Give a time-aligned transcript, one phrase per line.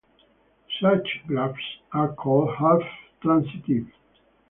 [0.81, 3.85] Such graphs are called half-transitive.